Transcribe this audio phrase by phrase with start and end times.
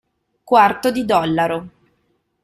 [0.43, 1.69] Quarto di dollaro